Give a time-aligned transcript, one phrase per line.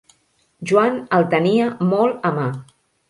[0.71, 2.49] Joan el tenia molt a mà.